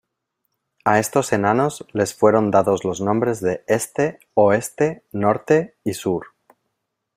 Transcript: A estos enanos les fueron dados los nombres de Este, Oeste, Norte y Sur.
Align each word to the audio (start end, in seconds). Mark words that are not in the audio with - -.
A 0.91 0.97
estos 0.97 1.31
enanos 1.31 1.85
les 1.93 2.15
fueron 2.15 2.49
dados 2.49 2.85
los 2.85 3.01
nombres 3.01 3.39
de 3.39 3.63
Este, 3.67 4.19
Oeste, 4.33 5.05
Norte 5.11 5.77
y 5.83 5.93
Sur. 5.93 6.25